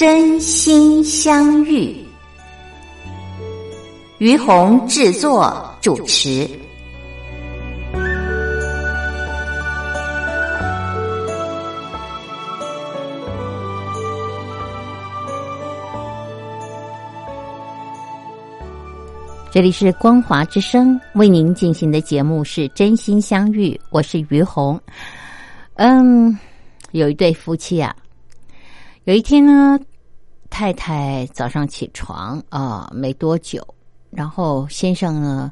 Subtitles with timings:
[0.00, 1.94] 真心相遇，
[4.16, 6.48] 于红制作主持。
[19.50, 24.80] 这里是光华之声为您进行的节目是真心相遇，我是于红。
[25.74, 26.38] 嗯，
[26.92, 27.94] 有一对夫妻啊，
[29.04, 29.78] 有一天呢。
[30.50, 33.64] 太太早上起床啊，没多久，
[34.10, 35.50] 然后先生呢，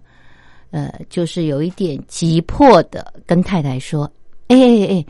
[0.70, 4.10] 呃，就是有一点急迫的跟太太说
[4.48, 5.06] ：“哎哎哎，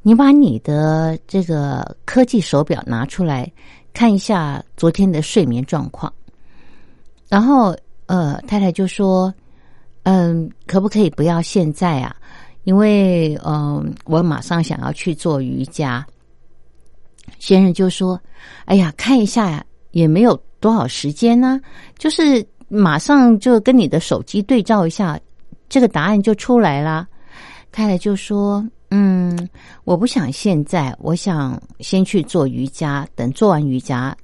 [0.00, 3.52] 你把你的这个科技手表拿出来
[3.92, 6.10] 看一下昨天的睡眠状况。”
[7.28, 9.34] 然后呃，太太就说
[10.04, 12.14] ：“嗯，可不可以不要现在啊？
[12.62, 16.06] 因为嗯，我马上想要去做瑜伽。”
[17.38, 18.20] 先生就说
[18.66, 21.60] ：“哎呀，看一下呀，也没有多少时间呢，
[21.98, 25.18] 就是马上就跟你的手机对照一下，
[25.68, 27.06] 这个答案就出来了。”
[27.70, 29.48] 太太就说：“嗯，
[29.84, 34.16] 我不想现在，我想先去做瑜伽，等做完瑜伽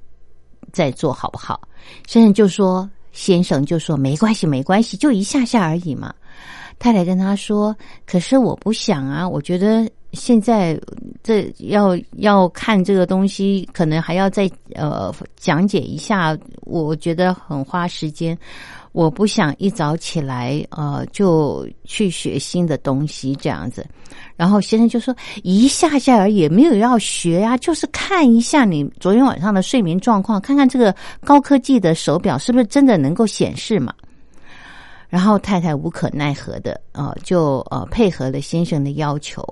[0.71, 1.61] 再做好不好？”
[2.07, 6.13] 先生就说：“先生就说没关系，没关系，就一下下而已嘛。”
[6.79, 7.75] 太太跟他说
[8.07, 10.79] ：“可是我不想啊，我觉得。”现在
[11.21, 18.37] 这要要看这个东西，可能还要再呃讲解一下，我觉得很花时间。
[18.91, 23.83] 我不想一早起来呃就去学新的东西这样子。
[24.35, 33.91] 然后先生就说一下下而已，没有要学呀，就是看一下你昨天晚上的睡眠状况，看看这个高科技的手表是不是真的能够显示嘛。
[35.09, 39.43] 然后太太无可奈何的呃就呃配合了先生的要求。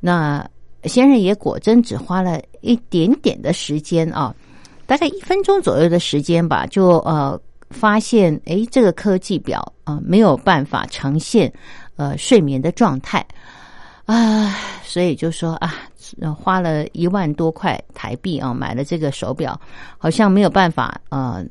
[0.00, 0.44] 那
[0.84, 4.34] 先生也果真只花了一点点的时间啊，
[4.86, 7.38] 大概一分钟左右的时间吧，就呃
[7.68, 11.52] 发现哎，这个科技表啊没有办法呈现
[11.96, 13.24] 呃睡眠的状态。
[14.06, 15.72] 啊，所以就说啊，
[16.36, 19.60] 花了一万多块台币啊买了这个手表，
[19.98, 21.44] 好像没有办法呃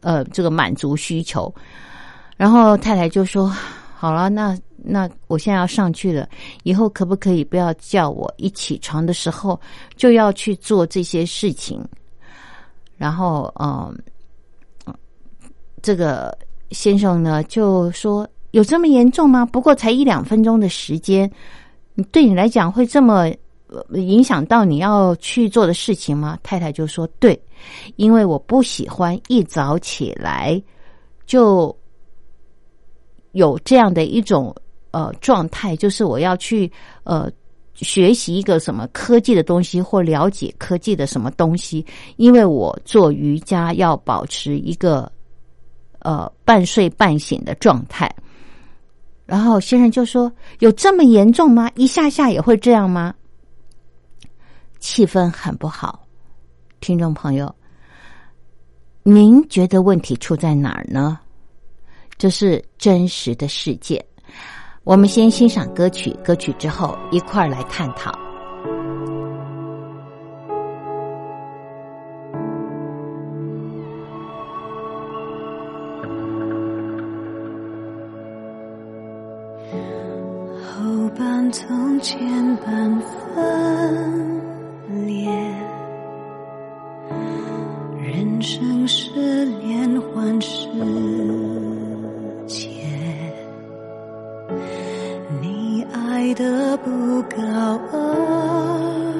[0.00, 1.50] 呃这个满足需求，
[2.36, 3.50] 然后太太就说
[4.00, 4.56] 好了，那。
[4.82, 6.26] 那我现在要上去了，
[6.62, 9.60] 以后可不可以不要叫我一起床的时候
[9.94, 11.86] 就要去做这些事情？
[12.96, 13.94] 然后，嗯，
[15.82, 16.34] 这个
[16.70, 19.44] 先生呢就说：“有这么严重吗？
[19.44, 21.30] 不过才一两分钟的时间，
[22.10, 23.26] 对你来讲会这么
[23.92, 27.38] 影响到你要去做的事情吗？”太太就说：“对，
[27.96, 30.58] 因为我不喜欢一早起来
[31.26, 31.76] 就
[33.32, 34.54] 有这样的一种。”
[34.92, 36.68] 呃，状态就是我要去
[37.04, 37.30] 呃
[37.74, 41.86] 学习一个什么科技的东西，或了解科技的什么东西。
[42.16, 45.08] 因为我做瑜伽要保持一个
[46.00, 48.12] 呃半睡半醒的状态。
[49.26, 51.70] 然后先生就说：“有这么严重吗？
[51.76, 53.14] 一下下也会这样吗？”
[54.80, 56.04] 气氛很不好，
[56.80, 57.54] 听众朋友，
[59.04, 61.20] 您觉得问题出在哪儿呢？
[62.20, 64.04] 这是真实的世界。
[64.84, 68.12] 我们先欣赏歌曲，歌曲之后一块儿来探讨。
[80.62, 82.20] 后半从前
[82.56, 85.30] 半分裂，
[87.98, 90.38] 人生是连环
[92.50, 92.68] 借
[95.40, 97.38] 你爱的不高
[97.92, 99.19] 额。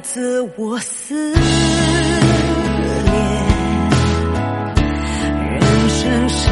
[0.00, 1.42] 自我思恋，
[5.50, 6.50] 人生是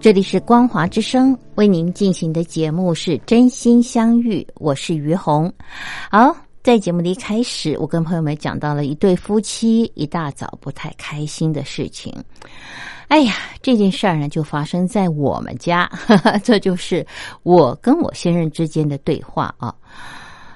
[0.00, 5.52] 这里是光华之声为您进行的节目是真心相遇，我是于红。
[6.10, 12.14] 好，在节目的一开始，我跟朋友们讲到了一对夫妻一大早不太开心的事情。
[13.08, 15.86] 哎呀，这件事儿呢，就发生在我们家，
[16.42, 17.06] 这就是
[17.42, 19.74] 我跟我先生之间的对话啊。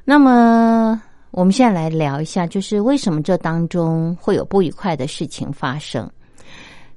[0.06, 0.98] 那么，
[1.32, 6.10] 我们现在来聊一下，就是为什么这当中会有不愉快的事情发生。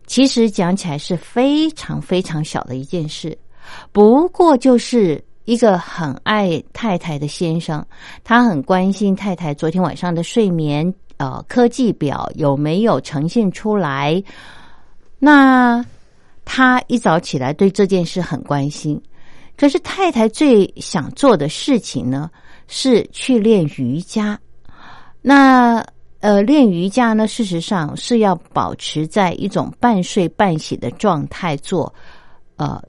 [0.07, 3.37] 其实讲起来是非常非常小的一件事，
[3.91, 7.85] 不过就是一个很爱太太的先生，
[8.23, 14.23] 他很关心太太昨天晚上的睡眠呃科技表有没有呈现出来。
[15.19, 15.85] 那
[16.45, 19.01] 他一早起来对这件事很关心，
[19.57, 22.31] 可是太太最想做的事情呢
[22.67, 24.39] 是去练瑜伽。
[25.21, 25.85] 那
[26.19, 31.93] 呃，练瑜伽呢，事实上是要保持在一种半睡半醒的状态做，
[32.55, 32.81] 呃，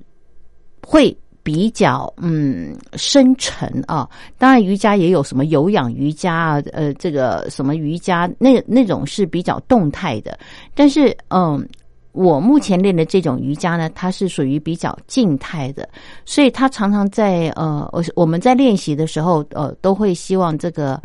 [0.83, 4.09] 会比较嗯深沉啊。
[4.39, 10.39] 当然，瑜伽也有什么有氧瑜伽啊，呃，这个什么瑜伽，那那种是比较动态的。
[10.75, 11.69] 但是，嗯，
[12.13, 15.87] 我目前练的这种瑜伽呢，它是属于比较静态的，
[16.25, 20.99] 所以它常常在呃，我我们在练习的时候，呃，都会希望这个。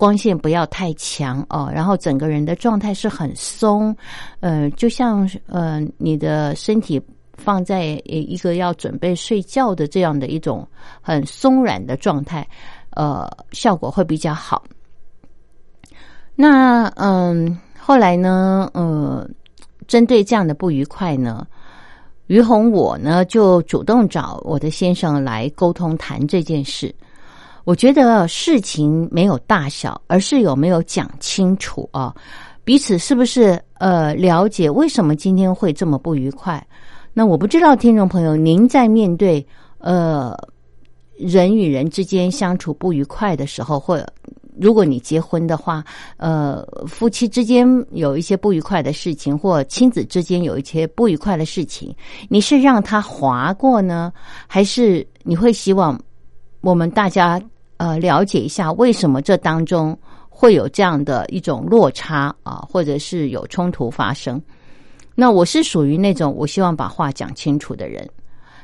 [0.00, 3.94] 光线不要太强哦，然后整个人的状态是很松，
[4.40, 6.98] 呃，就像呃你的身体
[7.34, 10.66] 放在一个要准备睡觉的这样的一种
[11.02, 12.48] 很松软的状态，
[12.92, 14.64] 呃，效果会比较好。
[16.34, 19.28] 那嗯，后来呢，呃，
[19.86, 21.46] 针对这样的不愉快呢，
[22.26, 26.94] 于红我呢就主动找我的先生来沟通谈这件事。
[27.64, 32.14] 我觉得事情没有大小，而是有没有讲清楚啊，
[32.64, 36.64] 彼此是不是呃了解为什么今天会这么不愉快？
[37.12, 39.44] 那我不知道听众朋友，您在面对
[39.78, 40.36] 呃
[41.16, 44.04] 人与人之间相处不愉快的时候，或
[44.58, 45.82] 如果你结婚的话，
[46.18, 51.94] 呃，夫妻之间有一些不愉快的事情，或亲子之间有一些不愉快的事情，
[52.28, 54.12] 你是让他划过呢，
[54.46, 55.98] 还是你会希望
[56.60, 57.40] 我们大家
[57.76, 59.98] 呃了解一下为什么这当中
[60.28, 64.40] 会有这样的一种落差啊，或者是有冲突发生？
[65.14, 68.08] 那我是属于那种我希望把话讲清楚的人，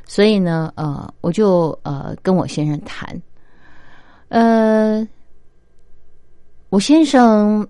[0.06, 3.22] 所以呢，呃，我就呃跟我先生谈，
[4.28, 5.06] 呃。
[6.68, 7.66] 我先生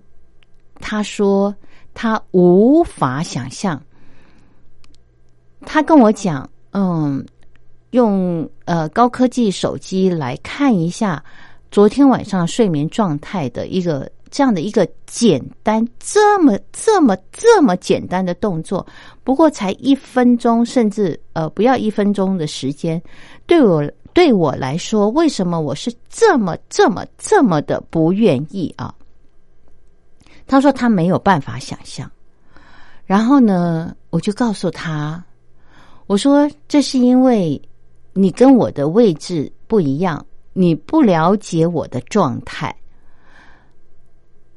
[0.81, 1.55] 他说
[1.93, 3.79] 他无法想象
[5.61, 7.23] 他跟我讲，嗯，
[7.97, 11.23] 用呃高科技手机来看一下
[11.71, 18.85] 昨天晚上睡眠状态的一个这样的一个简单这么这么这么简单的动作，
[19.23, 23.01] 不过才一分钟，甚至呃不要一分钟的时间，
[23.47, 28.93] 对我对我来说，为什么我是这么这么这么的不愿意啊？
[30.45, 32.11] 他说他没有办法想象，
[33.05, 35.23] 然后呢，我就告诉他。
[36.05, 37.61] 我说：“这是因为
[38.17, 42.75] 你跟我的位置不一样，你不了解我的状态。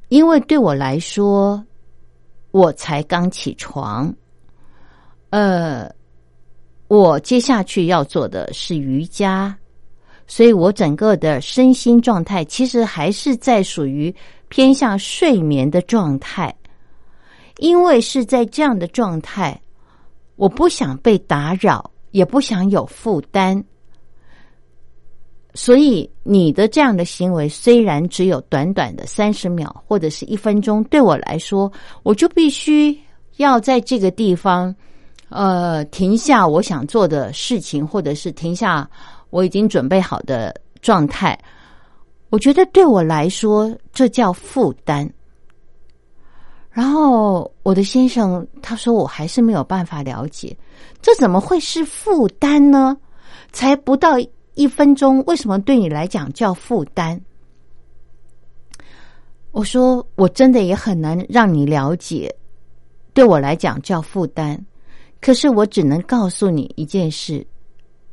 [0.08, 1.62] 因为对我来说，
[2.52, 4.12] 我才刚起床，
[5.28, 5.88] 呃，
[6.88, 9.54] 我接下去要做的是瑜伽，
[10.26, 14.14] 所以我整个的身心状态其实还是在属于
[14.48, 16.54] 偏向睡眠的状态。
[17.58, 19.60] 因为是在这样的状态。”
[20.40, 23.62] 我不想被打扰，也不想有负担，
[25.54, 31.70] 所以你的这样的行为虽然只有短短的三十秒或者是一分钟，对我来说，
[32.02, 32.98] 我就必须
[33.36, 34.74] 要在这个地方，
[35.28, 38.88] 呃，停下我想做的事情，或者是停下
[39.30, 41.38] 我已经准备好的状态。
[42.28, 45.08] 我觉得对我来说，这叫负担。
[46.70, 50.56] 然后我的先生他说我还是没有办法了解，
[51.00, 52.96] 这怎么会是负担呢？
[53.52, 54.16] 才不到
[54.54, 57.20] 一分钟，为什么对你来讲叫负担？
[59.52, 62.34] 我说我真的也很难让你了解，
[63.12, 64.64] 对我来讲叫负担。
[65.20, 67.46] 可是我只能告诉你一件事：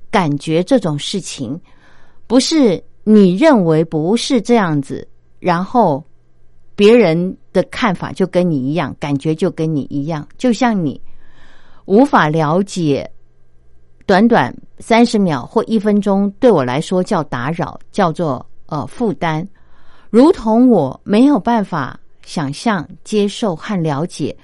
[0.09, 1.59] 感觉这种事情
[2.25, 5.07] 不是你认为不是这样子，
[5.39, 6.03] 然后。
[6.77, 11.01] 别人的看法就跟你一样，感觉就跟你一样，就像你
[11.88, 13.10] 无法了解，
[14.06, 19.48] 短短三十秒或一分钟对我来说叫打扰，叫做呃负担，
[20.10, 24.38] 如同我没有办法想象、接受和了解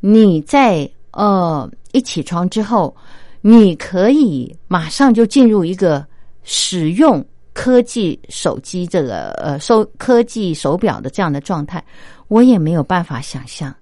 [0.00, 2.92] 你在呃一起床之后，
[3.40, 6.04] 你可以马上就进入一个
[6.42, 7.24] 使用。
[7.58, 11.82] 科技手机这个呃，手科技手表的这样的状态，
[12.28, 13.74] 我也没有办法想象。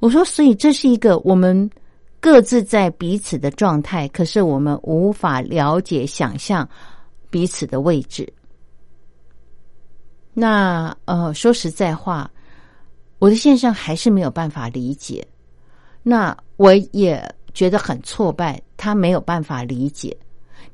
[0.00, 1.70] 我说，所以这是一个我们
[2.22, 6.66] 各自在彼此的状态，可是我们无法了解、想象
[7.30, 8.32] 彼此的位置。
[10.32, 12.30] 那呃，说实在话，
[13.18, 15.26] 我的先生还是没有办法理解。
[16.00, 17.20] 那我也
[17.52, 20.16] 觉得很挫败，他没有办法理解。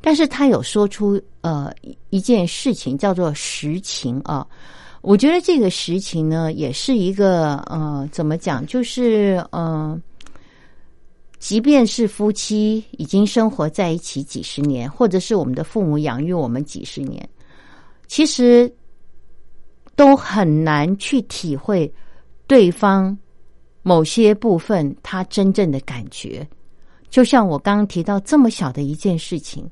[0.02, 1.72] 但是他有说出呃
[2.10, 4.46] 一件事情叫做实情啊，
[5.00, 9.98] 我觉得这个实情呢也是一个呃怎么讲，就是呃，
[11.38, 17.28] 即便是夫妻已经生活在一起几十年，或者是我们的父母养育我们几十年，
[18.06, 18.72] 其实
[19.94, 21.92] 都很难去体会
[22.46, 23.16] 对方
[23.82, 26.46] 某些部分他真正的感觉。
[27.08, 29.68] 就像我刚刚提到这么小的一件事情。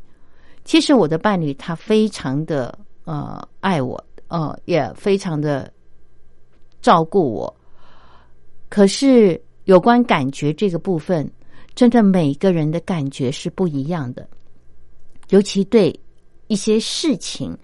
[0.64, 5.72] 其实我的伴侣他非常的呃爱我，呃也非常的
[6.82, 7.56] 照顾我。
[8.68, 11.30] 可是有关感觉这个部分，
[11.76, 14.26] 真的每个人的感觉是不一样的。
[15.28, 15.96] 尤其对
[16.48, 17.56] 一些事情，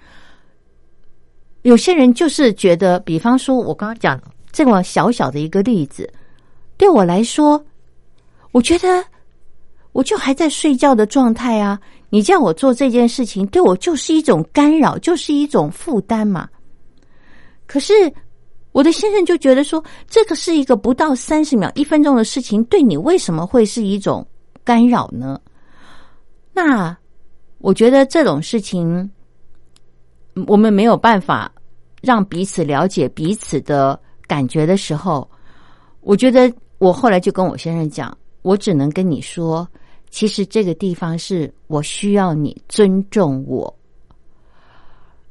[1.62, 4.21] 有些人就是觉得，比方说我刚刚讲
[4.52, 6.09] 这么小小的一个例子，
[6.76, 7.64] 对我来说，
[8.50, 9.04] 我觉得
[9.92, 11.81] 我就还在睡觉的状态啊。
[12.11, 16.47] 你叫我做这件事情，对我就是一种干扰，就是一种负担嘛。
[17.66, 17.95] 可是
[18.73, 24.26] 我的先生就觉得说，这个是一个不到三十秒、一分钟的事情，对你为什么会是一种
[24.64, 25.41] 干扰呢？
[26.52, 26.97] 那
[27.59, 29.11] 我觉得这种事情，
[30.47, 31.52] 我们没有办法
[32.00, 35.31] 让彼此了解彼此的感觉的时候，
[36.00, 39.69] 我觉得我后来就跟我先生讲，我只能跟你说。
[40.11, 43.75] 其实这个地方是我需要你尊重我，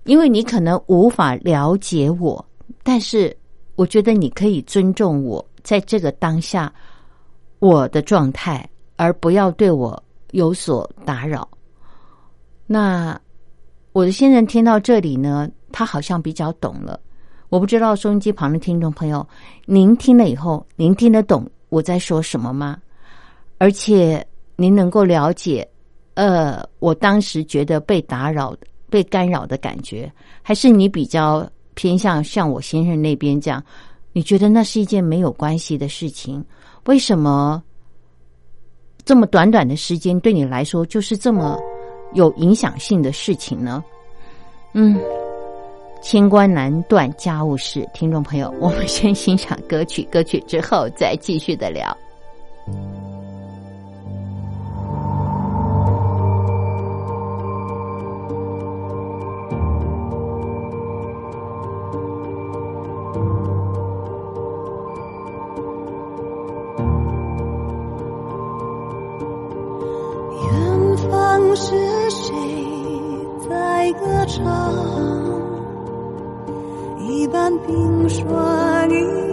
[0.05, 2.43] 因为你可能无法了解我，
[2.83, 3.35] 但是
[3.75, 6.73] 我觉得你可以尊重我在这个当下
[7.59, 11.47] 我的状态，而不要对我有所打扰。
[12.67, 13.19] 那
[13.91, 17.00] 我的先生听到这里呢，他好像比较懂了。
[17.50, 19.27] 我不知道收音机旁的听众朋友，
[19.65, 22.77] 您听了以后，您听得懂我在说什么吗？
[23.57, 24.25] 而且。
[24.57, 25.67] 您能够了解，
[26.13, 28.55] 呃，我当时觉得被打扰、
[28.91, 30.11] 被干扰的感觉，
[30.43, 33.63] 还是你比较偏向像我先生那边这样？
[34.13, 36.44] 你觉得那是一件没有关系的事情？
[36.86, 37.63] 为什么
[39.06, 41.58] 这么短短的时间对你来说就是这么
[42.13, 43.84] 有影响性的事情呢？
[44.74, 45.00] 嗯，
[46.01, 47.88] 清官难断家务事。
[47.94, 51.98] 听众朋友，我们先欣赏歌曲，歌曲之后再继续的聊。
[71.55, 71.75] 是
[72.09, 72.33] 谁
[73.50, 74.74] 在歌唱？
[77.00, 79.30] 一半冰霜，一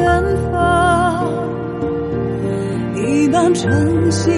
[0.00, 1.28] 远方，
[2.96, 4.30] 一半晨曦，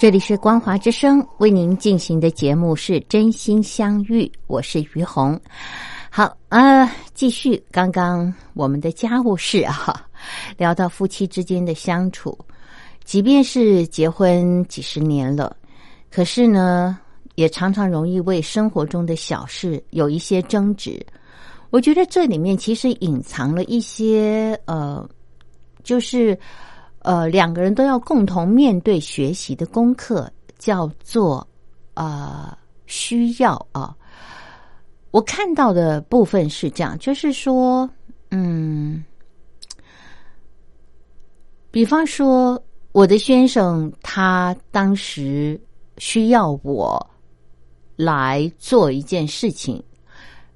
[0.00, 5.38] 这里是光华之声为您进行的节目是真心相遇，我是于红。
[6.08, 10.08] 好，呃，继续刚刚我们的家务事啊，
[10.56, 12.34] 聊到夫妻之间的相处，
[13.04, 15.54] 即便是结婚几十年了，
[16.10, 16.98] 可是呢，
[17.34, 20.98] 也常常容易为生活中的小事有一些争执。
[21.68, 25.06] 我觉得这里面其实隐藏了一些呃，
[25.84, 26.38] 就是。
[27.00, 31.46] 呃，两个人都要共同面对学习的功课，叫做
[31.94, 33.96] 呃需要啊。
[35.10, 37.88] 我看到的部分是这样，就是说，
[38.30, 39.02] 嗯，
[41.70, 45.58] 比方说，我的先生他当时
[45.96, 47.10] 需要我
[47.96, 49.82] 来做一件事情，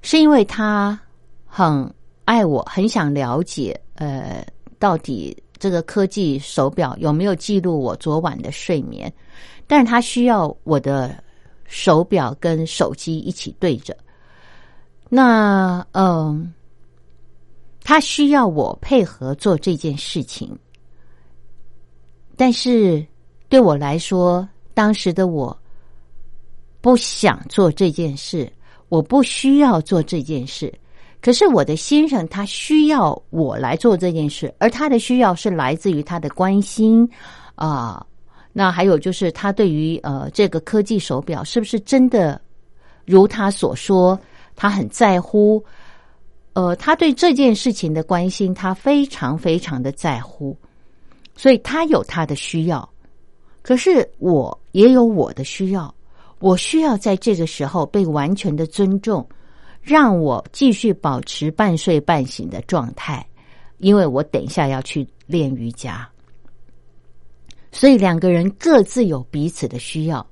[0.02, 1.00] 是因为他
[1.46, 1.92] 很
[2.26, 4.46] 爱我，很想了解，呃，
[4.78, 5.34] 到底。
[5.64, 9.10] 这个科技手表有没有记录我昨晚的睡眠？
[9.66, 11.24] 但是他需要我的
[11.64, 13.96] 手表跟手机一起对着。
[15.08, 16.52] 那嗯，
[17.82, 20.54] 他需要我配合做这件事情，
[22.36, 23.02] 但是
[23.48, 25.58] 对我来说，当时的我
[26.82, 28.52] 不想做这件事，
[28.90, 30.70] 我不需要做这件事。
[31.24, 37.08] 可是我的先生他需要我来做这件事，而他的需要是来自于他的关心
[37.54, 38.04] 啊、
[38.52, 42.38] 那还有就是他对于呃这个科技手表是不是真的
[43.06, 44.20] 如他所说，
[44.54, 45.64] 他很在乎。
[46.52, 50.56] 呃，他对这件事情的关心，他非常非常的在乎，
[51.34, 52.86] 所以他有他的需要。
[53.62, 55.92] 可是我也有我的需要，
[56.38, 59.26] 我需要在这个时候被完全的尊重，
[59.84, 63.24] 让我继续保持半睡半醒的状态，
[63.76, 66.08] 因为我等一下要去练瑜伽。
[67.70, 70.26] 所以两个人各自有彼此的需要。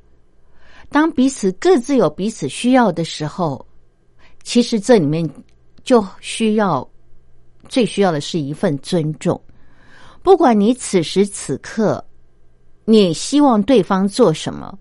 [0.89, 3.67] 当彼此各自有彼此需要的时候，
[4.43, 5.29] 其实这里面
[5.85, 6.89] 就需要
[7.69, 9.39] 最需要的是一份尊重。
[10.23, 12.03] 不管你此时此刻
[12.85, 14.79] 你希望对方做什么，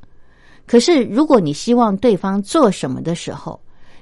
[0.66, 3.60] 可是如果你希望对方做什么的时候，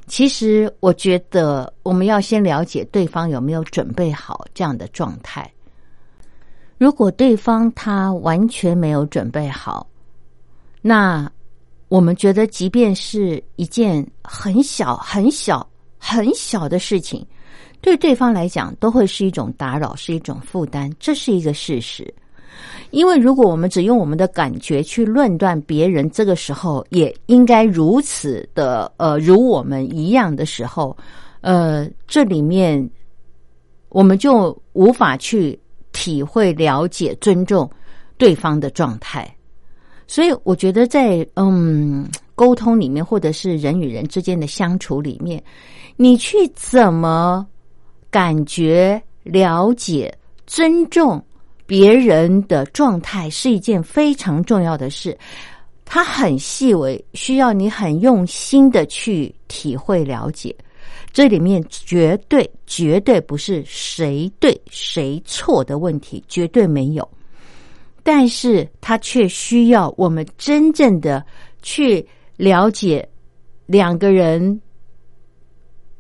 [0.10, 5.50] 其实我觉得我们要先了解对方有没有准备好这样的状态。
[6.80, 9.88] 如果对方他完全没有准备好，
[10.82, 11.32] 那
[11.90, 15.68] 我们觉得，即便是一件很小、很小、
[15.98, 17.26] 很小的事情，
[17.80, 22.12] 对对方来讲都会是一种打扰，是一种负担，这是一个事实。
[22.92, 30.96] 因为如果我们只用我们的感觉去论断别人，这个时候也应该如此的，呃，如我们一样的时候，
[31.42, 32.90] 呃，这里面
[33.90, 35.60] 我们就无法去
[35.92, 37.70] 体会、了解、尊重
[38.18, 39.32] 对方的状态。
[40.08, 45.44] 所以，我觉得在嗯沟通里面，或者是人与人之间的相处里面，
[45.96, 47.46] 你去怎么
[48.10, 50.12] 感觉、了解、
[50.48, 51.24] 尊重
[51.70, 55.16] 别人的状态，是一件非常重要的事。
[55.86, 60.56] 它很细微，需要你很用心的去体会、了解。
[61.14, 67.08] 这里面绝对、绝对不是谁对谁错的问题，绝对没有。
[68.02, 71.24] 但是他却需要我们真正的
[71.62, 72.04] 去
[72.36, 73.08] 了解
[73.68, 74.60] 两个人，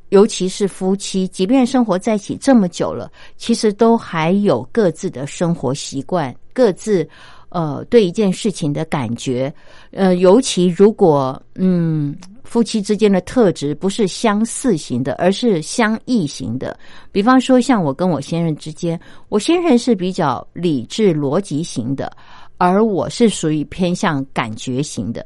[0.09, 7.07] 尤其是夫妻，即便生活在一起这么久了，其实都还有各自的生活习惯，各自
[7.49, 9.53] 呃对一件事情的感觉，
[9.91, 12.15] 呃，尤其如果嗯。
[12.45, 16.75] 夫妻之间的特质不是相似型的，而是相异型的。
[17.11, 22.11] 比方说，像我跟我先生之间，我先生是比较理智逻辑型的，
[22.57, 25.23] 而我是属于偏向感觉型的。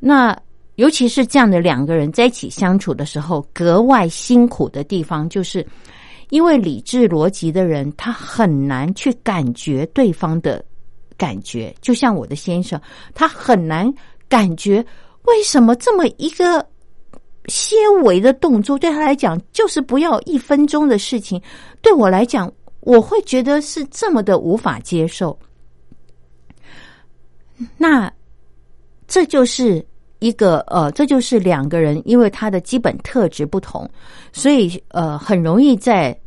[0.00, 0.36] 那
[0.76, 5.64] 尤其是这样的两个人在一起相处的时候，格外辛苦的地方，就是
[6.30, 10.64] 因为理智逻辑的人，他很难去感觉对方的
[11.16, 11.74] 感觉。
[11.80, 12.80] 就像我的先生，
[13.14, 13.92] 他很难
[14.28, 14.84] 感觉。
[15.26, 16.66] 为什么这么一个
[17.46, 21.40] 些微的动作对他来讲就是不要一分钟的事情？
[21.80, 25.38] 对我来讲，我会觉得是这么的无法接受。
[27.78, 28.12] 那
[29.06, 29.86] 这就是
[30.24, 33.88] 一个呃，这就是两个人因为他的基本特质不同，
[34.32, 36.18] 所以呃，很容易在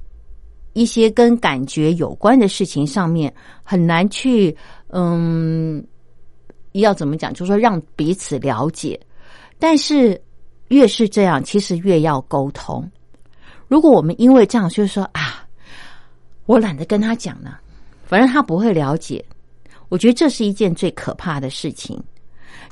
[0.73, 3.33] 一些跟感觉有关的事情上面
[3.63, 4.55] 很难去
[4.89, 5.83] 嗯。
[6.73, 7.33] 要怎么讲？
[7.33, 8.99] 就是说让彼此了解，
[9.57, 10.21] 但是
[10.67, 12.88] 越是这样，其实越要沟通。
[13.67, 15.43] 如果我们因为这样，就是说啊，
[16.45, 17.60] 我懒得跟他讲了，
[18.03, 19.25] 反正他不会了解。
[19.89, 21.99] 我觉得这是一件最可怕的事情。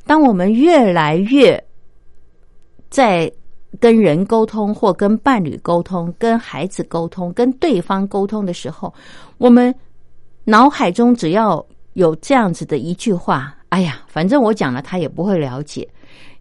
[0.06, 1.62] 当我们越来越
[2.88, 3.30] 在
[3.80, 8.94] 跟人沟通，或跟伴侣沟通、跟孩子沟通、跟对方沟通的时候，
[9.36, 9.74] 我们
[10.44, 11.64] 脑海中只要
[11.94, 13.54] 有这样子的一句话。
[13.70, 15.86] 哎呀，反正我讲了，他也不会了解。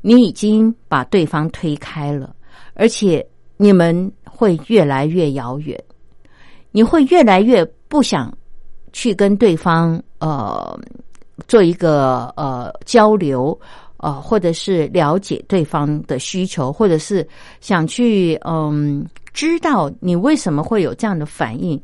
[0.01, 2.33] 你已经把对方推开了，
[2.75, 3.25] 而且
[3.57, 5.83] 你们会越来越遥远，
[6.71, 8.31] 你会越来越不想
[8.93, 10.79] 去跟对方呃
[11.47, 13.57] 做一个呃交流
[13.97, 17.27] 呃，或者是了解对方的需求，或者是
[17.61, 21.81] 想去嗯知道你为什么会有这样的反应，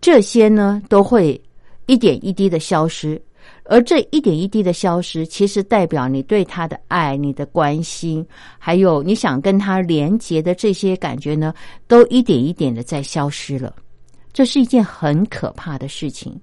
[0.00, 1.40] 这些呢都会
[1.86, 3.20] 一点一滴的消失。
[3.66, 8.26] 而这一点一滴的消失，其实代表你对他的爱、你的关心，
[8.58, 11.52] 还有你想跟他连接的这些感觉呢，
[11.86, 13.74] 都一点一点的在消失了。
[14.34, 16.38] 这是一件很可怕的事情。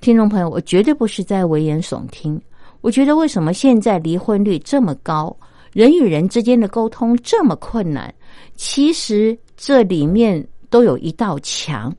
[0.00, 2.40] 听众朋友，我绝对不是在危言耸听。
[2.80, 5.36] 我觉得为什么现在离婚率这么高，
[5.72, 8.14] 人与人之间的沟通这么困难？
[8.54, 11.94] 其实这里面都有一道墙。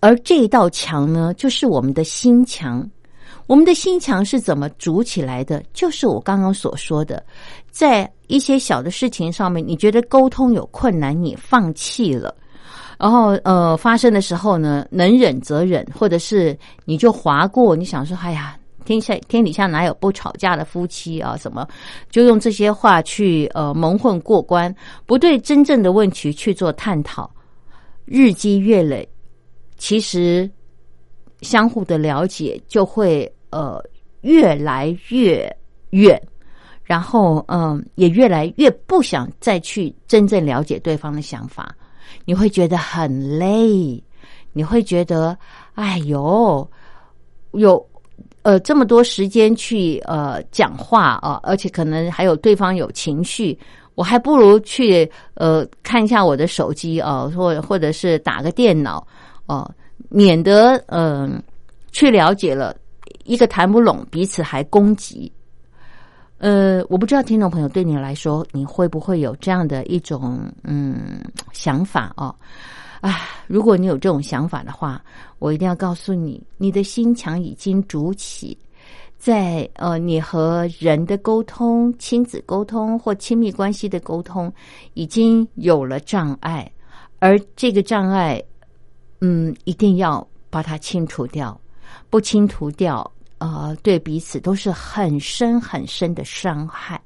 [0.00, 2.88] 而这一道墙呢，就是我们的心墙。
[3.46, 5.62] 我们的心墙是怎么筑起来的？
[5.72, 7.24] 就是我刚刚所说的，
[7.70, 12.34] 在一些小的事情上面，你觉得沟通有困难，你放弃了，
[12.98, 21.36] 然后呃，发生的时候呢，能忍则忍，或者是你就划过，你想说，哎呀，天下天底下哪有不吵架的夫妻啊？
[21.36, 21.66] 什么，
[22.10, 24.74] 就用这些话去呃蒙混过关，
[25.06, 27.30] 不对真正的问题去做探讨，
[28.04, 29.08] 日积月累，
[29.76, 30.50] 其实
[31.40, 33.30] 相互的了解就会。
[33.50, 33.82] 呃，
[34.20, 35.50] 越来越
[35.90, 36.20] 远，
[36.82, 41.74] 然后嗯，也越来越不想再去真正了解对方的想法，
[42.26, 44.02] 你会觉得很累，
[44.52, 45.34] 你会觉得
[45.74, 46.68] 哎呦，
[47.52, 47.82] 有
[48.42, 53.58] 呃这么多时间去呃讲话啊，而且可能还有对方有情绪，
[53.94, 59.06] 我还不如去呃看一下我的手机啊，或或者是打个电脑
[59.46, 59.70] 哦，
[60.10, 61.42] 免得嗯
[61.90, 62.76] 去了解了。
[63.24, 65.32] 一个谈不拢，彼此还攻击。
[66.38, 71.18] 呃，我不知道听众朋友对你来说，你会不会有这样的一种嗯
[71.52, 72.34] 想法哦？
[73.00, 75.02] 啊，如果你有这种想法的话，
[75.38, 78.56] 我一定要告诉你，你的心墙已经筑起，
[79.16, 84.52] 在呃，你和人的沟通、亲子沟通或亲密关系的沟通，
[84.92, 86.70] 已经有了障碍，
[87.18, 88.42] 而这个障碍，
[89.22, 91.58] 嗯，一定要把它清除掉，
[92.10, 93.10] 不清除掉。
[93.38, 97.00] 呃，对彼此都是很深很深的伤害。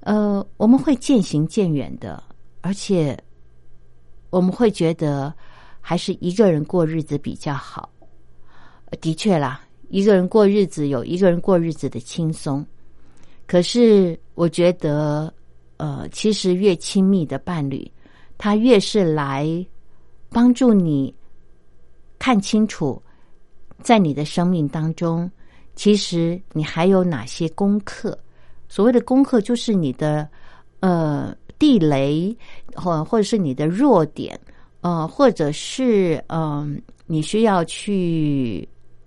[0.00, 2.22] 呃，我们会渐行渐远的，
[2.60, 3.18] 而且
[4.30, 5.34] 我们会觉得
[5.80, 7.90] 还是一个人过日子比较好。
[9.00, 12.64] 的确啦，一个人过日子有一个人过日子的轻松。
[13.46, 15.32] 可是，我觉得，
[15.78, 17.90] 呃，其实越亲密的伴侣，
[18.36, 19.66] 他越是来
[20.28, 21.14] 帮助你
[22.18, 23.02] 看清楚，
[23.82, 25.30] 在你的生命当中。
[25.76, 28.18] 其实你还有哪些功课？
[28.66, 30.26] 所谓的功课，就是你的
[30.80, 32.34] 呃地雷，
[32.74, 34.40] 或或者是你的弱点，
[34.80, 38.66] 呃，或者是嗯，你需要去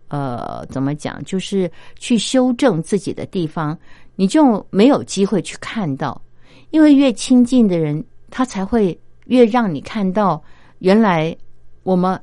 [0.09, 1.21] 呃怎么讲？
[1.25, 3.77] 就是去修正自己的地方，
[4.15, 6.21] 你就没有机会去看到，
[6.69, 10.41] 因为越亲近的人，他才会越让你看到，
[10.77, 11.35] 原来
[11.81, 12.17] 我们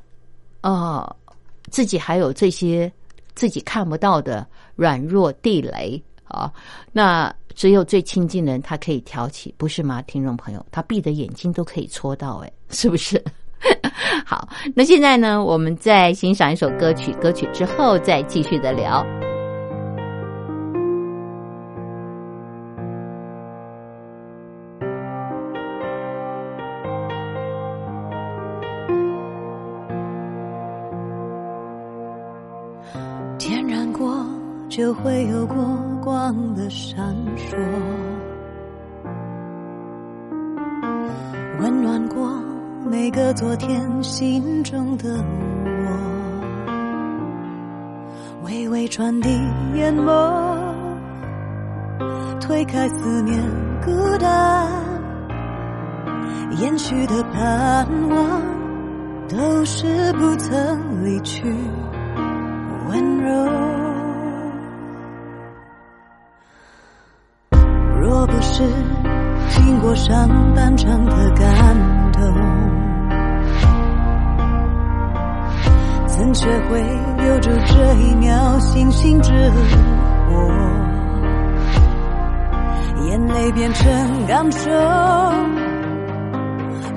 [0.61, 1.15] 呃
[1.69, 2.89] 自己还有这些。
[3.37, 4.45] 自己看不到的
[4.75, 6.51] 软弱地雷啊，
[6.91, 10.01] 那只有最亲近的人他可以挑起，不是吗？
[10.01, 13.23] 听众朋友，他闭着眼睛都可以戳到，哎， 是不是？
[14.25, 19.05] 好，那现在呢，我们再欣赏一首歌曲，歌曲之后再继续的聊。
[34.77, 35.55] 就会有过
[36.03, 37.03] 光的闪
[37.35, 37.57] 烁，
[41.59, 42.39] 温暖过
[42.85, 45.09] 每个昨天心中的
[45.65, 45.89] 我，
[48.45, 49.29] 微微传递
[49.73, 50.31] 眼眸，
[52.39, 53.43] 推开思念
[53.83, 54.69] 孤单，
[56.59, 58.41] 延续的盼望
[59.27, 61.51] 都是不曾离去
[62.91, 63.86] 温柔。
[68.57, 68.63] 是
[69.49, 71.77] 经过上半场的感
[72.11, 72.23] 动，
[76.07, 76.81] 怎学会
[77.23, 79.61] 留住这一秒星星之火？
[83.05, 84.71] 眼泪变成感受，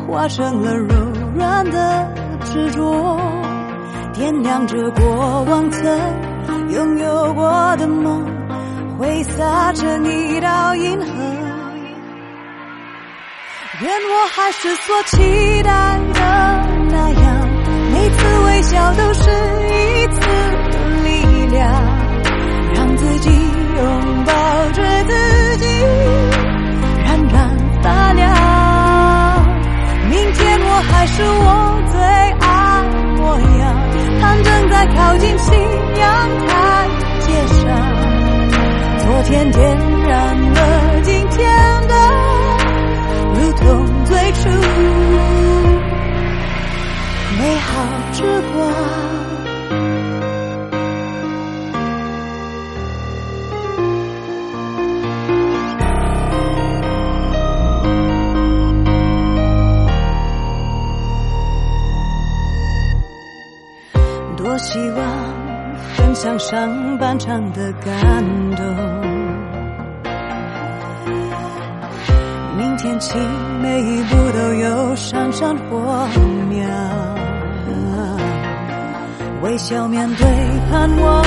[0.09, 0.95] 化成了柔
[1.35, 2.09] 软的
[2.43, 3.21] 执着，
[4.15, 5.85] 点亮着过往曾
[6.73, 8.25] 拥有过的梦。
[8.99, 11.10] 挥洒着一道银河，
[13.83, 15.71] 愿我还是所期待
[16.13, 16.21] 的
[16.91, 17.49] 那样，
[17.91, 20.21] 每次微笑都是一次
[21.03, 21.67] 力量，
[22.75, 24.33] 让自己拥抱
[24.73, 25.65] 着自己，
[27.07, 28.31] 冉冉发亮。
[30.11, 31.99] 明天我还是我最
[32.39, 32.85] 爱
[33.17, 33.61] 模样，
[34.21, 35.53] 他正在靠近夕
[35.99, 36.53] 阳台
[37.21, 37.65] 阶上。
[38.99, 41.49] 昨天点燃了今天，
[44.33, 44.49] 出
[47.39, 49.31] 美好之光。
[64.37, 64.99] 多希望
[65.97, 68.25] 很像上半场的感
[68.57, 69.10] 动。
[72.83, 73.13] 天起，
[73.61, 76.09] 每一步都有闪闪火
[76.49, 76.67] 苗，
[79.43, 80.27] 微笑面对
[80.71, 81.23] 盼望，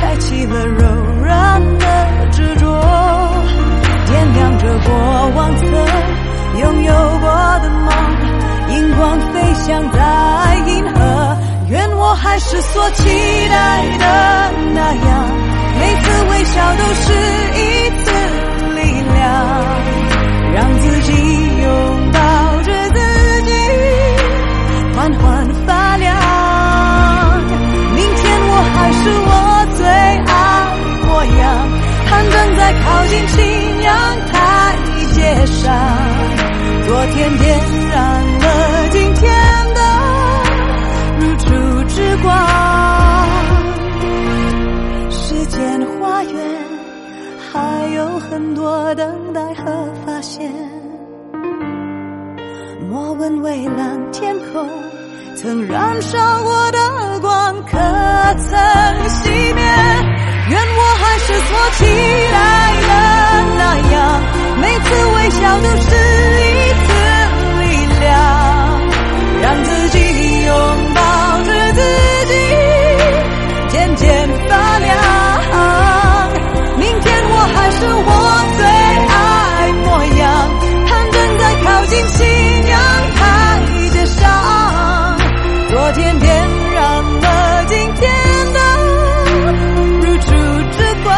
[0.00, 0.84] 开启了柔
[1.22, 2.66] 软的执着，
[4.06, 4.92] 点亮着过
[5.36, 5.64] 往曾
[6.60, 7.88] 拥有过的梦，
[8.74, 10.98] 荧光飞翔在银河。
[11.68, 13.08] 愿我还是所期
[13.48, 15.30] 待的那样，
[15.78, 17.12] 每次微笑都是
[17.54, 18.10] 一次
[20.54, 21.12] 让自己
[21.62, 21.66] 拥
[22.12, 22.18] 抱
[22.62, 22.98] 着自
[23.42, 23.52] 己，
[24.94, 26.08] 缓缓发亮。
[27.94, 29.28] 明天我还是我
[29.76, 30.30] 最爱
[31.06, 31.44] 模样，
[32.06, 33.38] 攀登在靠近信
[33.82, 33.88] 仰
[34.32, 34.34] 台
[35.12, 35.62] 阶上，
[36.86, 37.44] 昨天点
[37.90, 37.98] 燃
[38.38, 38.44] 了
[38.90, 39.20] 今天
[48.30, 49.64] 很多等待和
[50.06, 50.48] 发现。
[52.88, 54.68] 莫问蔚蓝天空
[55.34, 56.78] 曾燃烧我的
[57.20, 58.56] 光，可曾
[59.08, 59.62] 熄灭？
[60.48, 61.84] 愿我还是所期
[62.30, 62.38] 待
[62.86, 62.92] 的
[63.58, 63.98] 那样，
[64.60, 65.90] 每次微笑都是
[66.46, 66.88] 一次
[67.58, 67.62] 力
[67.98, 68.10] 量，
[69.42, 69.98] 让自己
[70.46, 70.54] 拥
[70.94, 71.00] 抱
[82.00, 82.26] 在靠近信
[82.68, 82.78] 仰
[83.14, 83.60] 台
[83.92, 85.18] 阶上，
[85.68, 88.10] 昨天点燃了今天
[88.52, 88.58] 的
[90.00, 90.30] 如初
[90.72, 91.08] 之光。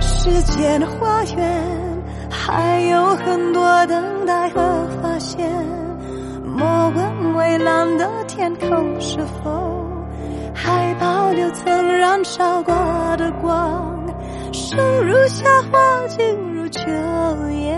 [0.00, 1.42] 时间花园
[2.30, 5.50] 还有很多等待和发现。
[6.56, 9.90] 莫问蔚蓝的天空是否
[10.54, 12.72] 还保留曾燃烧过
[13.16, 14.06] 的光，
[14.52, 16.24] 生如夏花，静
[16.54, 16.80] 如秋
[17.50, 17.76] 叶，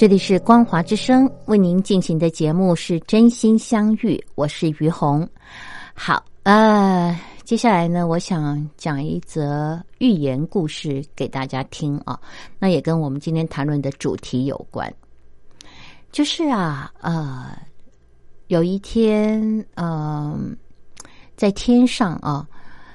[0.00, 5.28] 这里是光华之声为您进行的节目是真心相遇，我是于红。
[5.92, 12.18] 好，呃，接下来呢，我想讲一则寓言故事给大家听啊。
[12.58, 14.90] 那也跟我们今天谈论的主题有关，
[16.10, 17.54] 就是啊，呃，
[18.46, 20.56] 有一天，嗯、
[21.36, 22.48] 在天上啊，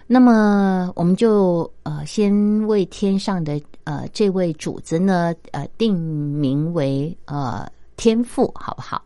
[0.08, 2.32] 那么我们就呃先
[2.68, 9.02] 为天上的呃这位主子呢呃定名为呃天父，好不好？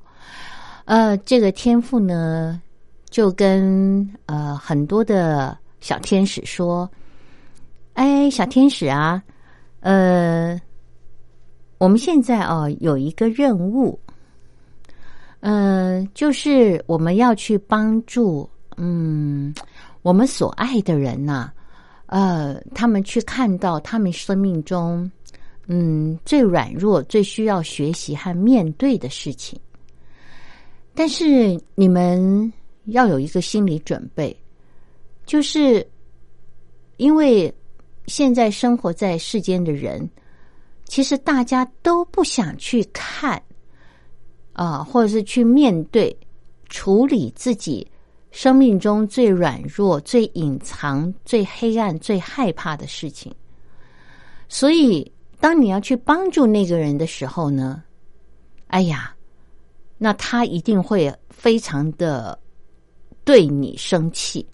[0.85, 2.60] 呃，这个天父呢，
[3.10, 6.89] 就跟呃很多的小天使说
[7.93, 9.23] ：“哎，小天使啊，
[9.81, 10.60] 呃，
[11.77, 13.97] 我们现在哦有一个任务，
[15.41, 19.54] 嗯、就是我们要去帮助嗯
[20.10, 21.53] 我们所爱的人呐、
[22.07, 25.10] 呃，他们去看到他们生命中
[25.67, 29.60] 嗯最软弱、最需要学习和面对的事情。
[30.95, 32.51] 但是你们
[32.85, 34.35] 要有一个心理准备，
[35.27, 35.87] 就是
[36.97, 37.53] 因为
[38.07, 40.10] 现在生活在世间的人，
[40.85, 43.39] 其实大家都不想去看
[44.53, 46.17] 啊、或者是去面对、
[46.67, 47.87] 处理自己
[48.32, 53.34] 生命中最软弱、最隐藏、最黑暗、最害怕的事情。
[54.48, 57.84] 所以，当你要去帮助那个人的时候呢，
[58.67, 59.15] 哎呀，
[59.98, 62.38] 那他一定会非常的
[63.23, 64.46] 对你生气，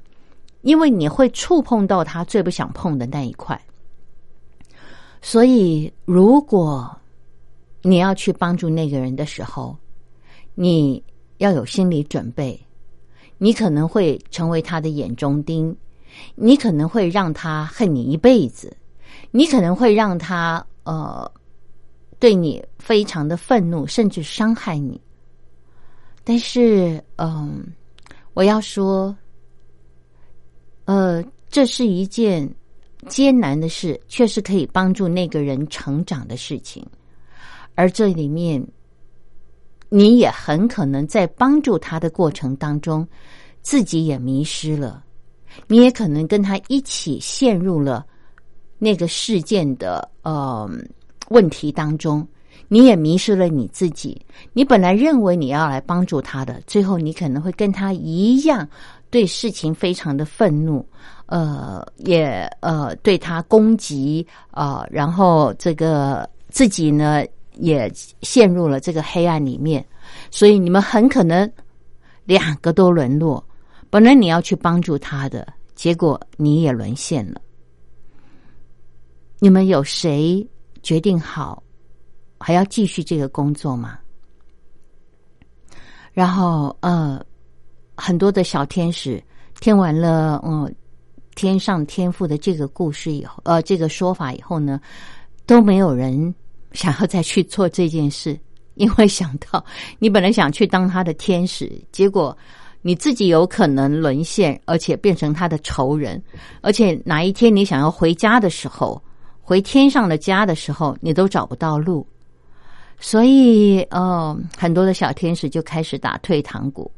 [0.61, 3.59] 因为你会触碰到他最不想碰的那一块。
[5.21, 6.95] 所以，如果
[7.81, 9.77] 你要去帮助那个人的时候，
[10.53, 11.03] 你
[11.37, 12.59] 要有心理准备，
[13.37, 15.75] 你可能会成为他的眼中钉，
[16.35, 18.75] 你可能会让他恨你一辈子，
[19.31, 21.29] 你可能会让他呃
[22.19, 24.99] 对你非常的愤怒，甚至伤害你。
[26.23, 27.63] 但是，嗯，
[28.33, 29.15] 我要说，
[30.85, 32.49] 呃，这是一件
[33.07, 36.83] 艰难的事，却是可以帮助那个人成长的事情。
[37.75, 38.65] 而这里面，
[39.89, 43.07] 你也很可能在帮助他的过程当中，
[43.61, 45.03] 自己也迷失了，
[45.67, 48.05] 你也可能跟他一起陷入了
[48.77, 50.69] 那个事件的呃
[51.29, 52.27] 问题当中。
[52.67, 54.19] 你也迷失了你自己。
[54.51, 58.67] 你本来认为你要来帮助他的，最后你可能会跟他一样，
[59.11, 60.83] 对事情非常的愤怒
[61.27, 67.23] 呃，也呃对他攻击啊，然后这个自己呢
[67.57, 67.91] 也
[68.21, 69.85] 陷入了这个黑暗里面，
[70.31, 71.51] 所以你们很可能
[72.23, 73.45] 两个都沦落。
[73.89, 77.41] 本来你要去帮助他的，结果你也沦陷了。
[79.39, 80.45] 你们有谁
[80.81, 81.61] 决定好
[82.39, 83.99] 还要继续这个工作吗？
[86.13, 87.23] 然后呃，
[87.95, 89.21] 很多的小天使
[89.59, 90.73] 听完了嗯
[91.35, 94.79] 天上天赋的这个故事以后，呃这个说法以后呢，
[95.45, 96.33] 都没有人
[96.75, 98.39] 想要再去做这件事，
[98.75, 99.63] 因为想到
[99.97, 102.37] 你本来想去当他的天使，结果
[102.81, 106.21] 你自己有可能沦陷，而且变成他的仇人，
[106.61, 109.01] 而且哪一天你想要回家的时候，
[109.41, 112.05] 回天上的家的时候，你都找不到路。
[112.99, 116.91] 所以，呃，很多的小天使就开始打退堂鼓。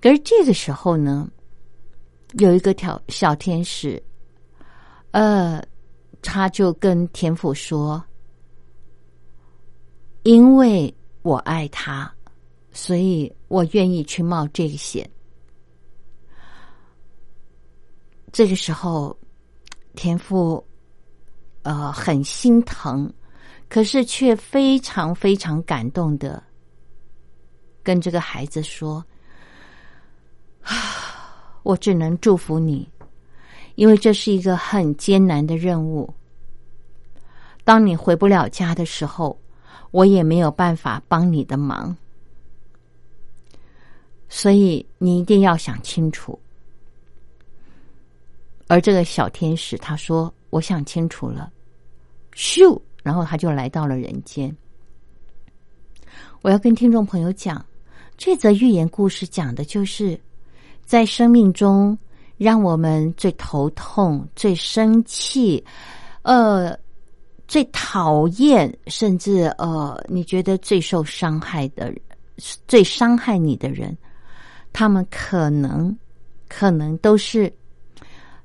[0.00, 1.28] 可是这个时候呢，
[2.38, 4.02] 有一个小小天使，
[5.10, 5.62] 呃，
[6.22, 8.02] 他就跟天父说
[10.22, 10.92] ：“因为
[11.22, 12.12] 我爱他，
[12.72, 15.08] 所以我愿意去冒这个险。”
[18.32, 19.16] 这个时候，
[19.94, 20.64] 田父，
[21.62, 23.12] 呃，很心疼。
[23.68, 26.42] 可是却非常非常感动的，
[27.82, 29.02] 跟这个孩子说
[30.60, 32.86] ：“啊， 我只能祝福你，
[33.76, 36.12] 因为这是一个很艰难的任务。
[37.64, 39.40] 当你回不了家的时候，
[39.92, 41.96] 我也没有办法帮你的忙，
[44.28, 46.36] 所以你一定要想清楚。”
[48.66, 51.52] 而这个小天使他说：“我想清楚了。”
[52.34, 52.76] 咻。
[53.04, 54.56] 然后他就来到了人间。
[56.40, 57.66] 我要跟听众朋友讲，
[58.16, 60.16] 这则寓言故事讲的就是
[60.84, 61.98] 在生命中
[62.36, 65.64] 让我们最头痛、最生气、
[66.22, 66.78] 呃
[67.52, 71.92] 最讨厌，甚至呃你觉得最受伤害的、
[72.66, 73.94] 最伤害你的人，
[74.72, 75.94] 他们可能
[76.48, 77.52] 可能都是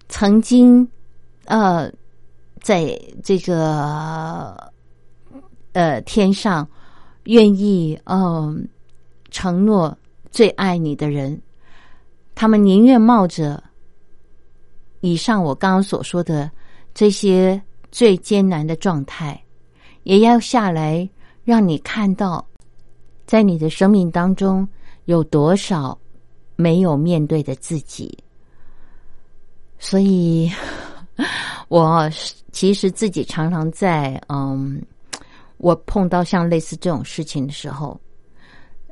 [0.10, 0.86] 曾经
[1.46, 1.90] 呃。
[2.60, 4.72] 在这个
[5.72, 6.68] 呃天上，
[7.26, 8.68] 愿意嗯
[9.32, 9.98] 承诺
[10.32, 11.40] 最爱你的人，
[12.36, 13.64] 他们宁愿冒着
[15.00, 16.52] 以上我刚刚所说的
[16.94, 19.42] 这些最艰难的状态，
[20.04, 21.10] 也要下来
[21.44, 22.46] 让你看到，
[23.26, 24.68] 在你的生命当中
[25.06, 25.98] 有多少
[26.56, 28.18] 没有面对的自己，
[29.80, 30.52] 所以。
[31.68, 32.08] 我
[32.52, 34.80] 其实自己常常在嗯，
[35.58, 38.00] 我碰到像类似这种事情的时候，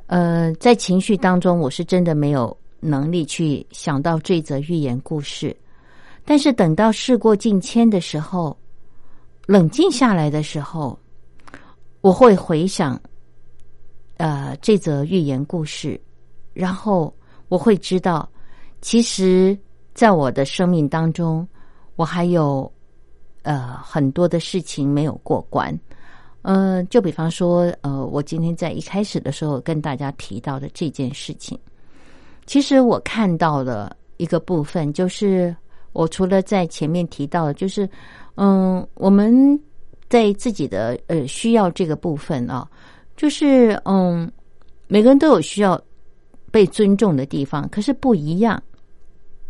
[0.06, 5.56] 呃，在情绪当中，我是真的没有能力去想到这则寓言故事。
[6.24, 8.58] 但是等到事过境迁的时候，
[9.46, 10.98] 冷静下来的时候，
[12.02, 13.00] 我会回想，
[14.18, 15.98] 呃，这则寓言故事，
[16.52, 17.14] 然后
[17.48, 18.28] 我会知道，
[18.80, 19.56] 其实
[19.94, 21.46] 在我的生命当中。
[21.98, 22.70] 我还有
[23.40, 25.74] 呃很多的事情没有过关，
[26.42, 31.58] 呃，就比方说，呃，我今天在一开始的时候跟大家提到的这件事情，
[32.44, 35.56] 其实我看到了一个部分，就是
[35.94, 37.88] 我除了在前面提到的，就是
[38.36, 39.60] 嗯，我们
[40.08, 42.68] 在自己的呃需要这个部分啊，
[43.16, 44.30] 就是嗯，
[44.86, 45.80] 每个人都有需要
[46.50, 48.62] 被尊重的地方，可是不一样。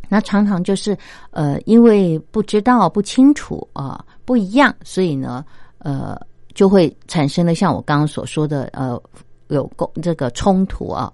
[0.09, 0.97] 那常常就是，
[1.33, 5.45] 呃，因为不知道、不清楚啊，不一样，所以呢，
[5.79, 6.17] 呃，
[6.55, 9.03] 就会产生了像我刚刚所说的，呃，
[9.49, 11.13] 有共这个冲突啊。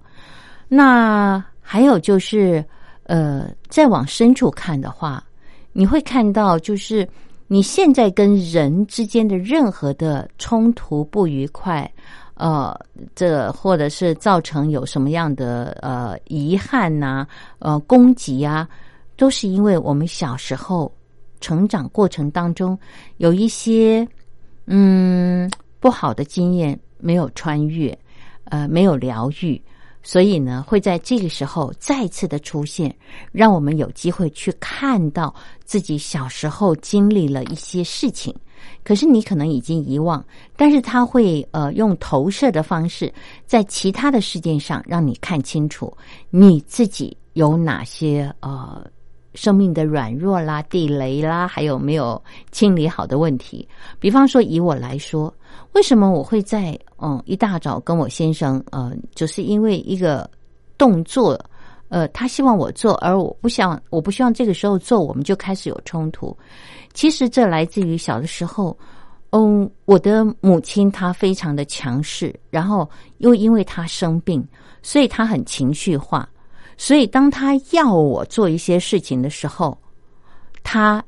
[0.67, 2.63] 那还有就是，
[3.05, 5.23] 呃，再往深处看的话，
[5.71, 7.07] 你会看到，就是
[7.53, 11.87] 你现在跟人之间的任何的冲突、不愉快，
[12.33, 12.75] 呃，
[13.13, 17.27] 这或者是造成有什么样的呃遗憾呐，
[17.59, 18.67] 呃，攻击啊。
[19.15, 20.91] 都是因为我们小时候
[21.39, 22.75] 成长过程当中
[23.17, 24.05] 有一些
[24.65, 25.47] 嗯
[25.79, 27.95] 不好的经验没有穿越，
[28.45, 29.61] 呃，没有疗愈，
[30.03, 32.93] 所以呢会在这个时候再次的出现，
[33.31, 35.33] 让我们有机会去看到
[35.63, 38.35] 自己小时候经历了一些事情，
[38.83, 40.23] 可是你可能已经遗忘，
[40.55, 43.11] 但是他会呃用投射的方式
[43.45, 45.91] 在其他的事件上让你看清楚
[46.29, 48.85] 你自己有哪些呃。
[49.33, 52.21] 生命的软弱啦、地雷啦，还有没有
[52.51, 53.67] 清理好的问题？
[53.99, 55.33] 比方说，以我来说，
[55.73, 60.29] 为什么我会在嗯一大早跟我先生呃，就是因为一个
[60.77, 61.39] 动作
[61.89, 66.35] 呃，他希望我做，而我不想，我不希望这个时候做，我们就开始有冲突。
[66.93, 68.75] 其实这来自于小的时候，
[69.31, 74.43] 嗯，我的母亲她非常的强势，然后又因为她生病，
[74.81, 76.27] 所以她很情绪化，
[76.85, 79.77] 所以当他要我做一些事情的时候，
[80.63, 81.01] 他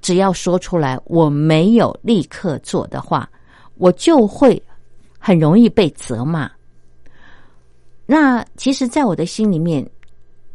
[0.00, 3.28] 只要说出来我没有立刻做的话，
[3.74, 4.60] 我就会
[5.18, 6.50] 很容易被责骂。
[8.06, 9.86] 那其实，在我的心里面，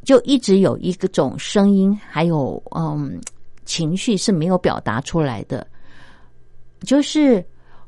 [0.04, 3.22] 就一直有一个种声音，还有嗯
[3.66, 5.68] 情绪是没有表达出来的，
[6.80, 7.46] 就是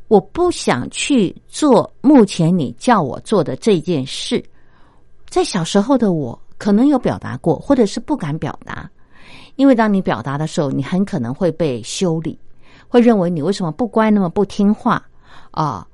[0.10, 4.44] 我不想去做目前你叫我做的这件事。
[5.34, 8.88] 在小时候的我，可能有表达过，或者是不敢表达，
[9.56, 12.38] 因为当你表达的时候，你很可能会被修理，
[12.88, 15.04] 会认为你为什么不乖，那么不听话
[15.50, 15.88] 啊？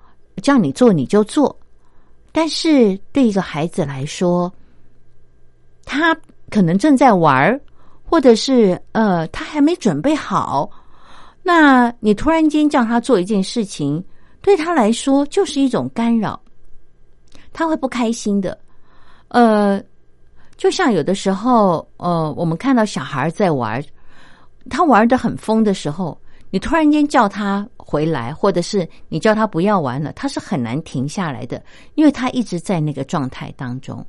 [0.44, 1.58] 叫你做你就做。
[2.34, 4.52] 但是对一个孩子来说，
[5.86, 6.14] 他
[6.50, 7.58] 可能正在玩儿
[8.04, 10.70] 或者是呃，他还没准备好。
[11.44, 14.04] 那你突然间叫他做一件事情，
[14.42, 16.38] 对他来说就是一种干扰，
[17.54, 18.60] 他会不开心的。
[19.30, 19.82] 呃，
[20.58, 23.84] 就像有的时候，呃，我们看到小孩在玩，
[24.70, 26.16] 他玩的很疯的时候。
[26.52, 31.64] 你突然间叫他回来，或者是你叫他不要玩了，他是很难停下来的，
[31.94, 34.04] 因为他一直在那个状态当中。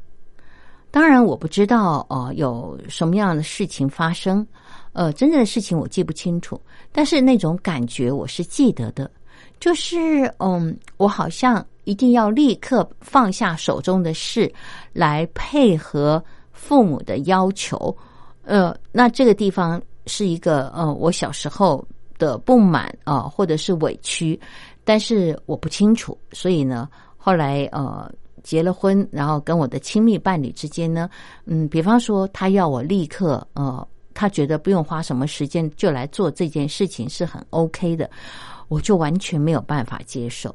[0.90, 4.46] 当然，我不知道哦，有什么样的事情发生，
[4.94, 6.58] 呃，真正的事情我记不清楚，
[6.90, 9.10] 但是那种感觉我是记得的，
[9.60, 14.52] 就是嗯，我好像一定要立刻放下手中的事，
[14.92, 16.22] 来配合
[16.52, 17.96] 父母的要求。
[18.42, 21.84] 呃，那这个地方是一个呃，我小时候。
[22.20, 24.38] 的不满啊，或者是委屈，
[24.84, 28.12] 但是我不清楚，所以呢，后来呃
[28.42, 31.08] 结了婚，然后跟我的亲密伴侣之间呢，
[31.46, 38.10] 嗯，比方说他要我立刻呃，他觉得不用花什么时间就来做这件事情是很 OK 的，
[38.68, 40.54] 我就完全没有办法接受，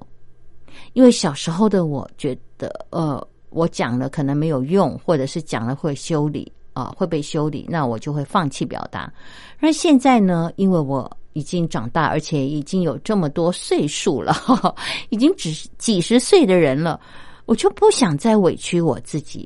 [0.94, 9.12] 因为小时候的我觉得呃，我讲了可能没有用，或者是讲了会修理啊，会被修理，那我就会放弃表达。
[9.60, 11.10] 那现在呢，因为我。
[11.36, 14.34] 已经长大，而且已经有这么多岁数了，
[15.12, 16.98] 已经只是几十岁的人了，
[17.46, 19.46] 我就不想再委屈我自己。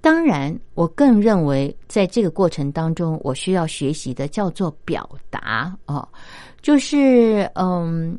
[0.00, 6.08] 当然，我更认为在这个过程当中，我需要学习的叫做表达啊，
[6.60, 8.18] 就是嗯，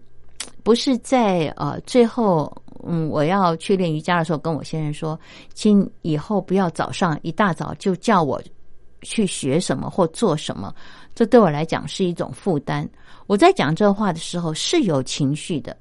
[0.67, 2.53] 不是在呃最后
[2.85, 5.17] 嗯我要去练瑜伽的时候，跟我先生说，
[5.53, 8.41] 请以后不要早上一大早就叫我
[9.01, 10.75] 去学什么或做什么。
[11.15, 12.85] 这对我来讲是一种负担。
[13.27, 15.73] 我在讲这话的时候是有情绪的，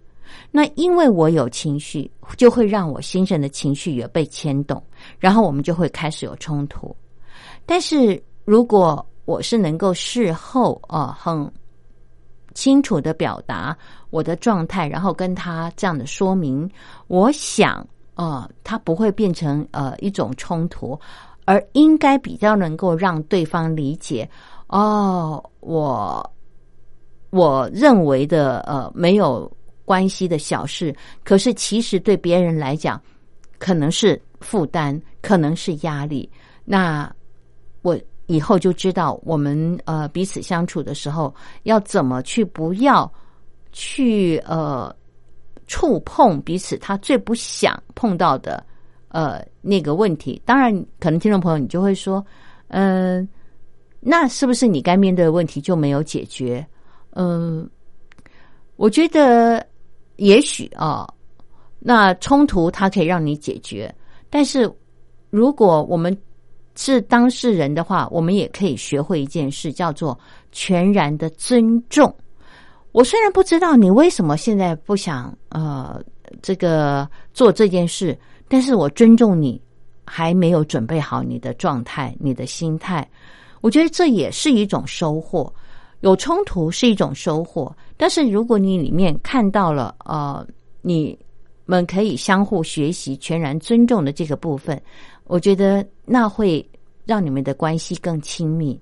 [0.52, 4.80] 那因为我有情绪，就会让我先生的情绪也被牵动，
[5.18, 6.94] 然后我们就会开始有冲突。
[7.66, 11.52] 但是如果我是能够事后啊很
[12.56, 13.76] 清楚的表达
[14.08, 16.68] 我的状态，然后跟他这样的说明，
[17.06, 20.98] 我想啊，他不会变成呃一种冲突，
[21.44, 24.26] 而应该比较能够让对方理解。
[24.68, 26.32] 哦，我
[27.28, 29.50] 我认为的呃没有
[29.84, 32.98] 关系的小事，可是其实对别人来讲，
[33.58, 36.28] 可能是负担，可能是压力。
[36.64, 37.14] 那
[37.82, 37.96] 我
[38.26, 43.10] 以后就知道，我们呃彼此相处的时候，要怎么去不要
[43.72, 44.94] 去呃
[45.66, 48.64] 触碰彼此他最不想碰到的
[49.08, 50.40] 呃那个问题。
[50.44, 52.24] 当然，可能听众朋友你就会说，
[52.68, 53.28] 嗯。
[54.08, 56.64] 那是不是你该面对的问题就没有解决？
[57.14, 57.68] 嗯，
[58.76, 59.66] 我觉得
[60.14, 61.04] 也许啊，
[61.80, 63.92] 那冲突它可以让你解决，
[64.30, 64.72] 但是
[65.30, 66.16] 如果我们
[66.76, 70.18] 是当事人的话，我们也可以学会一件事，叫做
[70.52, 72.14] 全然的尊重。
[72.92, 76.00] 我虽然不知道你为什么现在不想呃
[76.40, 78.18] 这个做这件事，
[78.48, 79.60] 但是我尊重你
[80.04, 83.06] 还没有准备好你的状态、你的心态。
[83.60, 85.52] 我觉得这也是一种收获，
[86.00, 87.74] 有冲突是一种收获。
[87.96, 90.46] 但是如果你里面看到了呃，
[90.82, 91.18] 你
[91.64, 94.80] 们可以相互学习、全然尊重的这个部分，
[95.26, 96.64] 我觉得那会
[97.04, 98.80] 让你们的关系更亲密。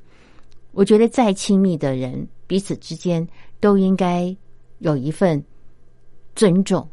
[0.73, 3.27] 我觉得再亲密的人，彼此之间
[3.61, 4.35] 都应该
[4.79, 5.43] 有一份
[6.35, 6.87] 尊重，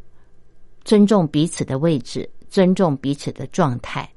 [0.84, 4.08] 尊重彼此的位置，尊重彼此的状态。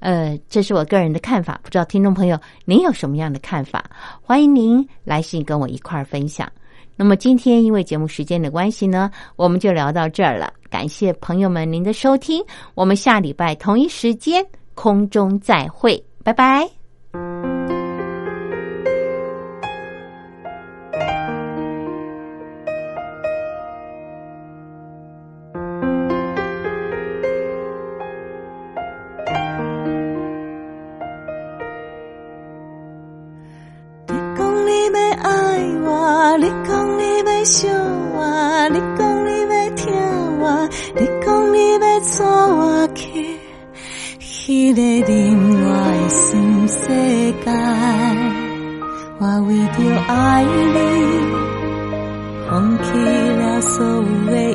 [0.00, 3.88] 呃，这是我个人的看法，不知道听众朋友您有什么样的看法？
[4.20, 6.50] 欢迎您来信跟我一块儿分享。
[6.96, 10.52] 那么今天因为节目时间的关系呢，我们就聊到这儿了。
[10.74, 12.44] 感谢朋友们您的收听
[12.74, 14.44] 我们下礼拜同一时间
[14.74, 16.68] 空中再会拜拜。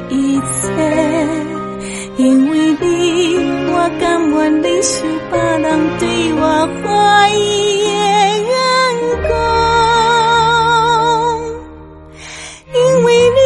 [0.10, 0.42] 一切，
[2.18, 3.38] 因为你，
[3.72, 5.66] 我甘愿你是别人
[6.00, 6.44] 对我
[6.82, 7.38] 怀疑
[7.88, 7.98] 的
[8.48, 8.52] 眼
[9.28, 9.30] 光。
[12.74, 13.40] 因为你，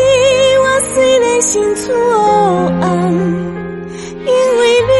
[0.57, 2.87] 我虽然心处黑暗，
[4.25, 4.91] 因为你，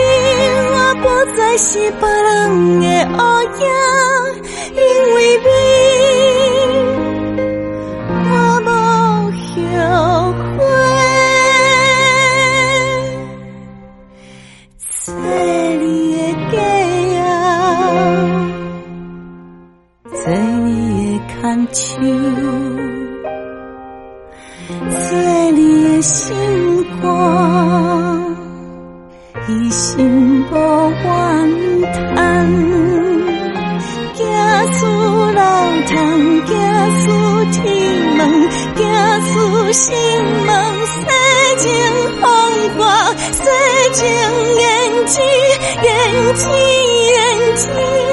[0.72, 1.04] 我不
[1.38, 2.32] 再是别人
[2.80, 2.86] 的
[3.18, 3.22] 偶
[3.60, 3.62] 像。
[39.74, 39.91] 心
[40.45, 41.71] 梦世情
[42.21, 43.41] 风光世
[43.93, 44.05] 情
[44.59, 45.26] 眼睛
[45.82, 46.47] 眼睛
[47.09, 48.12] 眼睛